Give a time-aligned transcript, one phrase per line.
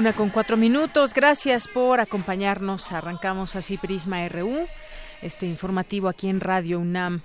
[0.00, 1.12] Una con cuatro minutos.
[1.12, 2.90] Gracias por acompañarnos.
[2.90, 4.66] Arrancamos así Prisma RU,
[5.20, 7.20] este informativo aquí en Radio UNAM.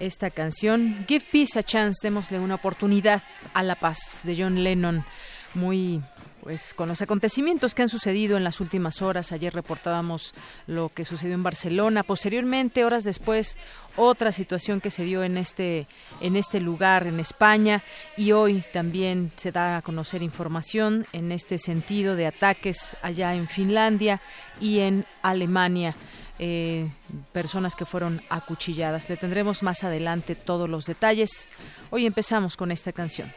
[0.00, 3.22] Esta canción, Give Peace a Chance, démosle una oportunidad
[3.54, 5.02] a la paz de John Lennon.
[5.54, 6.00] Muy
[6.42, 9.32] pues con los acontecimientos que han sucedido en las últimas horas.
[9.32, 10.34] Ayer reportábamos
[10.66, 12.02] lo que sucedió en Barcelona.
[12.02, 13.58] Posteriormente, horas después,
[13.96, 15.86] otra situación que se dio en este
[16.20, 17.82] en este lugar en España
[18.16, 23.48] y hoy también se da a conocer información en este sentido de ataques allá en
[23.48, 24.20] Finlandia
[24.60, 25.94] y en Alemania.
[26.42, 26.88] Eh,
[27.34, 29.10] personas que fueron acuchilladas.
[29.10, 31.50] Le tendremos más adelante todos los detalles.
[31.90, 33.30] Hoy empezamos con esta canción.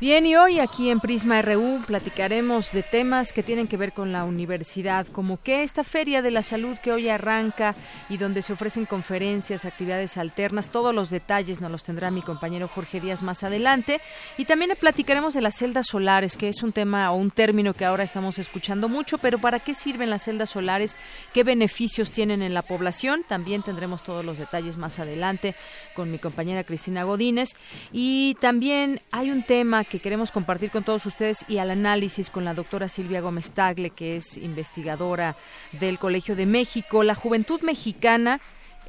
[0.00, 4.12] Bien, y hoy aquí en Prisma RU platicaremos de temas que tienen que ver con
[4.12, 7.74] la universidad, como que esta Feria de la Salud que hoy arranca
[8.08, 12.66] y donde se ofrecen conferencias, actividades alternas, todos los detalles nos los tendrá mi compañero
[12.66, 14.00] Jorge Díaz más adelante.
[14.38, 17.84] Y también platicaremos de las celdas solares, que es un tema o un término que
[17.84, 20.96] ahora estamos escuchando mucho, pero ¿para qué sirven las celdas solares?
[21.34, 23.22] ¿Qué beneficios tienen en la población?
[23.28, 25.54] También tendremos todos los detalles más adelante
[25.94, 27.50] con mi compañera Cristina Godínez.
[27.92, 32.44] Y también hay un tema que queremos compartir con todos ustedes y al análisis con
[32.44, 35.36] la doctora Silvia Gómez Tagle, que es investigadora
[35.72, 37.02] del Colegio de México.
[37.02, 38.40] La juventud mexicana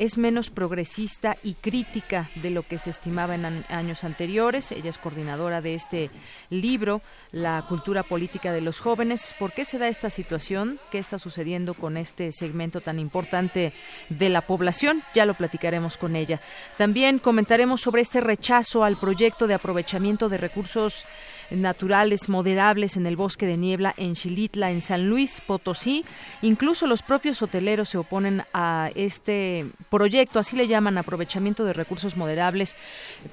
[0.01, 4.71] es menos progresista y crítica de lo que se estimaba en años anteriores.
[4.71, 6.09] Ella es coordinadora de este
[6.49, 9.35] libro, La cultura política de los jóvenes.
[9.37, 10.79] ¿Por qué se da esta situación?
[10.89, 13.73] ¿Qué está sucediendo con este segmento tan importante
[14.09, 15.03] de la población?
[15.13, 16.41] Ya lo platicaremos con ella.
[16.79, 21.05] También comentaremos sobre este rechazo al proyecto de aprovechamiento de recursos
[21.51, 26.05] naturales moderables en el bosque de niebla en Xilitla, en San Luis Potosí.
[26.41, 32.17] Incluso los propios hoteleros se oponen a este proyecto, así le llaman aprovechamiento de recursos
[32.17, 32.75] moderables,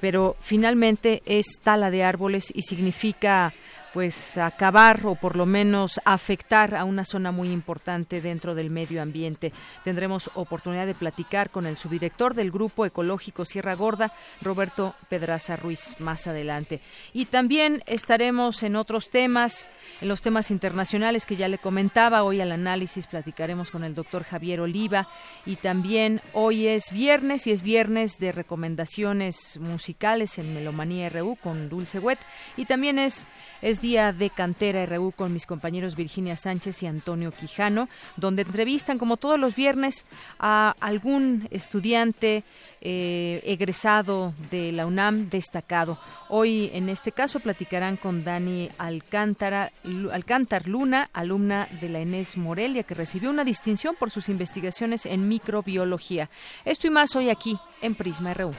[0.01, 3.53] pero finalmente es tala de árboles y significa
[3.93, 9.01] pues acabar o por lo menos afectar a una zona muy importante dentro del medio
[9.01, 9.51] ambiente.
[9.83, 15.95] Tendremos oportunidad de platicar con el subdirector del Grupo Ecológico Sierra Gorda, Roberto Pedraza Ruiz,
[15.99, 16.81] más adelante.
[17.13, 19.69] Y también estaremos en otros temas,
[20.01, 22.23] en los temas internacionales que ya le comentaba.
[22.23, 25.07] Hoy al análisis platicaremos con el doctor Javier Oliva
[25.45, 31.69] y también hoy es viernes y es viernes de recomendaciones musicales en Melomanía RU con
[31.69, 32.19] Dulce Wet
[32.55, 33.27] y también es
[33.61, 38.97] es día de Cantera RU con mis compañeros Virginia Sánchez y Antonio Quijano, donde entrevistan,
[38.97, 40.05] como todos los viernes,
[40.39, 42.43] a algún estudiante
[42.81, 45.97] eh, egresado de la UNAM destacado.
[46.29, 49.71] Hoy, en este caso, platicarán con Dani Alcántara,
[50.11, 55.27] Alcántar Luna, alumna de la ENES Morelia, que recibió una distinción por sus investigaciones en
[55.27, 56.29] microbiología.
[56.65, 58.53] Esto y más hoy aquí en Prisma RU.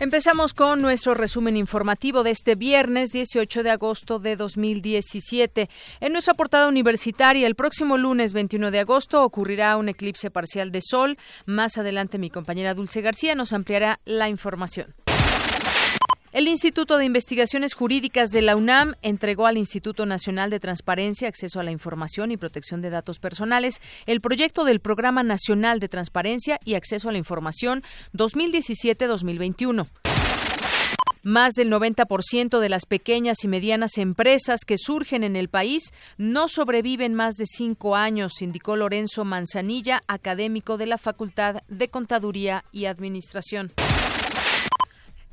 [0.00, 5.70] Empezamos con nuestro resumen informativo de este viernes 18 de agosto de 2017.
[6.00, 10.82] En nuestra portada universitaria, el próximo lunes 21 de agosto ocurrirá un eclipse parcial de
[10.82, 11.16] sol.
[11.46, 14.94] Más adelante mi compañera Dulce García nos ampliará la información.
[16.34, 21.60] El Instituto de Investigaciones Jurídicas de la UNAM entregó al Instituto Nacional de Transparencia, Acceso
[21.60, 26.58] a la Información y Protección de Datos Personales el proyecto del Programa Nacional de Transparencia
[26.64, 27.84] y Acceso a la Información
[28.14, 29.86] 2017-2021.
[31.22, 36.48] Más del 90% de las pequeñas y medianas empresas que surgen en el país no
[36.48, 42.86] sobreviven más de cinco años, indicó Lorenzo Manzanilla, académico de la Facultad de Contaduría y
[42.86, 43.70] Administración.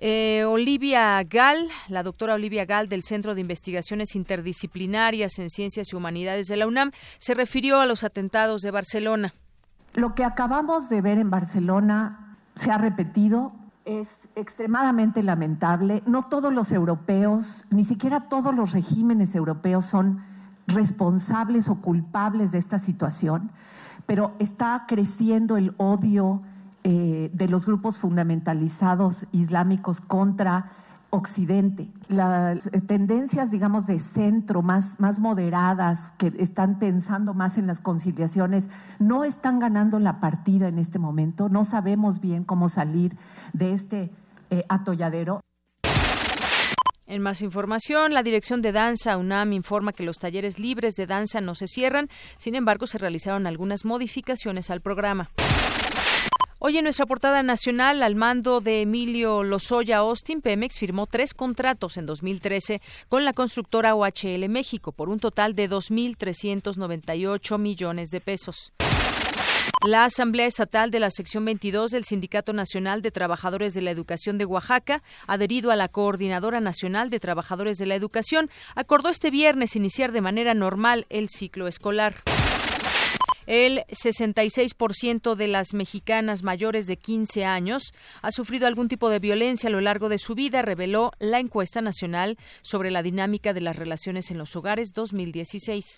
[0.03, 5.95] Eh, Olivia Gal, la doctora Olivia Gal del Centro de Investigaciones Interdisciplinarias en Ciencias y
[5.95, 6.89] Humanidades de la UNAM,
[7.19, 9.31] se refirió a los atentados de Barcelona.
[9.93, 13.51] Lo que acabamos de ver en Barcelona se ha repetido,
[13.85, 16.01] es extremadamente lamentable.
[16.07, 20.25] No todos los europeos, ni siquiera todos los regímenes europeos son
[20.65, 23.51] responsables o culpables de esta situación,
[24.07, 26.41] pero está creciendo el odio
[26.83, 30.71] eh, de los grupos fundamentalizados islámicos contra
[31.11, 31.89] Occidente.
[32.07, 38.69] Las tendencias, digamos, de centro, más, más moderadas, que están pensando más en las conciliaciones,
[38.97, 41.49] no están ganando la partida en este momento.
[41.49, 43.17] No sabemos bien cómo salir
[43.51, 44.11] de este
[44.49, 45.41] eh, atolladero.
[47.07, 51.41] En más información, la Dirección de Danza UNAM informa que los talleres libres de danza
[51.41, 52.07] no se cierran,
[52.37, 55.27] sin embargo se realizaron algunas modificaciones al programa.
[56.63, 61.97] Hoy en nuestra portada nacional, al mando de Emilio Lozoya Austin, Pemex firmó tres contratos
[61.97, 68.73] en 2013 con la constructora OHL México por un total de 2.398 millones de pesos.
[69.87, 74.37] La Asamblea Estatal de la Sección 22 del Sindicato Nacional de Trabajadores de la Educación
[74.37, 79.75] de Oaxaca, adherido a la Coordinadora Nacional de Trabajadores de la Educación, acordó este viernes
[79.75, 82.13] iniciar de manera normal el ciclo escolar.
[83.51, 89.67] El 66% de las mexicanas mayores de 15 años ha sufrido algún tipo de violencia
[89.67, 93.75] a lo largo de su vida, reveló la encuesta nacional sobre la dinámica de las
[93.75, 95.97] relaciones en los hogares 2016.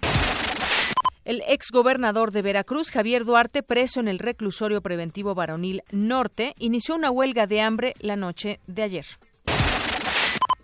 [1.26, 7.12] El exgobernador de Veracruz, Javier Duarte, preso en el reclusorio preventivo varonil Norte, inició una
[7.12, 9.06] huelga de hambre la noche de ayer.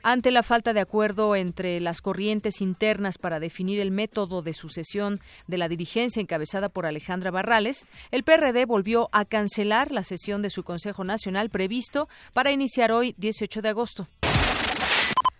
[0.09, 5.19] Ante la falta de acuerdo entre las corrientes internas para definir el método de sucesión
[5.45, 10.49] de la dirigencia encabezada por Alejandra Barrales, el PRD volvió a cancelar la sesión de
[10.49, 14.07] su Consejo Nacional previsto para iniciar hoy 18 de agosto.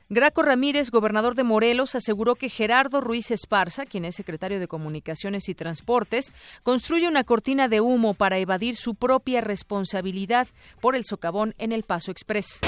[0.07, 5.49] Graco Ramírez, gobernador de Morelos, aseguró que Gerardo Ruiz Esparza, quien es secretario de Comunicaciones
[5.49, 10.47] y Transportes, construye una cortina de humo para evadir su propia responsabilidad
[10.79, 12.59] por el socavón en el Paso Express.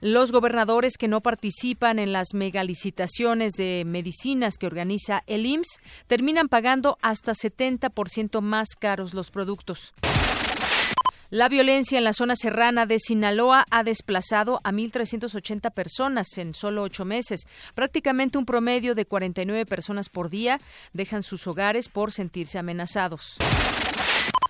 [0.00, 6.48] Los gobernadores que no participan en las megalicitaciones de medicinas que organiza el IMSS terminan
[6.48, 9.92] pagando hasta 70% más caros los productos.
[11.30, 16.82] La violencia en la zona serrana de Sinaloa ha desplazado a 1.380 personas en solo
[16.84, 17.46] ocho meses.
[17.74, 20.60] Prácticamente un promedio de 49 personas por día
[20.92, 23.36] dejan sus hogares por sentirse amenazados.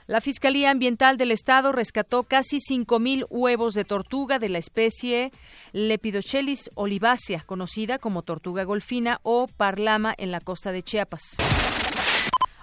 [0.09, 5.31] La Fiscalía Ambiental del Estado rescató casi 5.000 huevos de tortuga de la especie
[5.73, 11.37] Lepidochelys olivacea, conocida como tortuga golfina o parlama en la costa de Chiapas.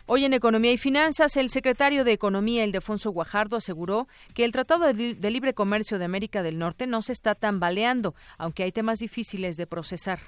[0.08, 4.92] Hoy en Economía y Finanzas, el secretario de Economía, Ildefonso Guajardo, aseguró que el Tratado
[4.92, 9.56] de Libre Comercio de América del Norte no se está tambaleando, aunque hay temas difíciles
[9.56, 10.20] de procesar.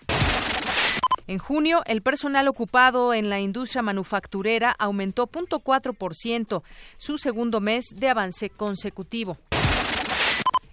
[1.27, 6.63] En junio, el personal ocupado en la industria manufacturera aumentó 0.4%,
[6.95, 9.37] su segundo mes de avance consecutivo.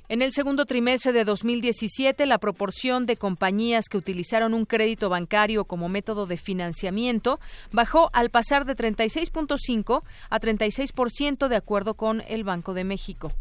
[0.08, 5.64] En el segundo trimestre de 2017, la proporción de compañías que utilizaron un crédito bancario
[5.64, 7.40] como método de financiamiento
[7.73, 13.32] bajó al pasar de 36.5 a 36% de acuerdo con el Banco de México.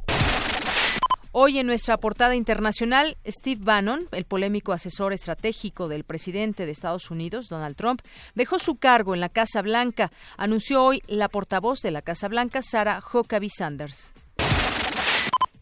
[1.35, 7.09] Hoy en nuestra portada internacional, Steve Bannon, el polémico asesor estratégico del presidente de Estados
[7.09, 8.01] Unidos, Donald Trump,
[8.35, 12.61] dejó su cargo en la Casa Blanca, anunció hoy la portavoz de la Casa Blanca,
[12.61, 14.13] Sarah Huckabee Sanders.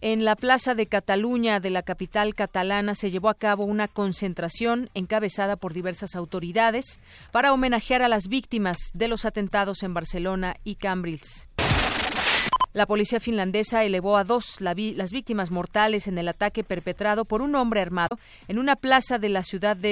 [0.01, 4.89] En la Plaza de Cataluña de la capital catalana se llevó a cabo una concentración
[4.93, 6.99] encabezada por diversas autoridades
[7.31, 11.47] para homenajear a las víctimas de los atentados en Barcelona y Cambrils.
[12.73, 17.55] La policía finlandesa elevó a dos las víctimas mortales en el ataque perpetrado por un
[17.55, 19.89] hombre armado en una plaza de la ciudad de